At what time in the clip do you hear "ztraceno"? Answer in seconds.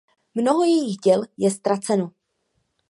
1.51-2.11